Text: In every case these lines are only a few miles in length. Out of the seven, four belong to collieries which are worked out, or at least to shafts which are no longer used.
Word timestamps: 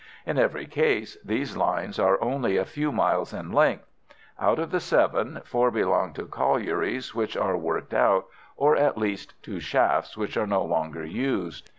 In 0.25 0.39
every 0.39 0.65
case 0.65 1.15
these 1.23 1.55
lines 1.55 1.99
are 1.99 2.19
only 2.23 2.57
a 2.57 2.65
few 2.65 2.91
miles 2.91 3.33
in 3.35 3.51
length. 3.51 3.85
Out 4.39 4.57
of 4.57 4.71
the 4.71 4.79
seven, 4.79 5.41
four 5.45 5.69
belong 5.69 6.11
to 6.13 6.25
collieries 6.25 7.13
which 7.13 7.37
are 7.37 7.55
worked 7.55 7.93
out, 7.93 8.25
or 8.57 8.75
at 8.75 8.97
least 8.97 9.35
to 9.43 9.59
shafts 9.59 10.17
which 10.17 10.37
are 10.37 10.47
no 10.47 10.63
longer 10.63 11.05
used. 11.05 11.69